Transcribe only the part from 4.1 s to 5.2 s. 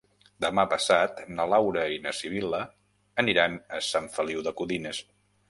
Feliu de Codines.